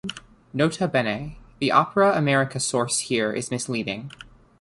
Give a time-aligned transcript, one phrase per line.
[0.51, 4.09] "Nota bene": the Opera America source here is misleading.